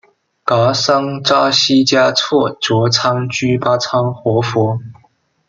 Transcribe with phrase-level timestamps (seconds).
[0.43, 4.79] 噶桑扎西嘉措卓仓居巴仓活佛。